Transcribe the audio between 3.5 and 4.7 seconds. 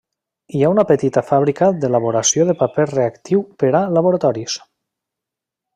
per a laboratoris.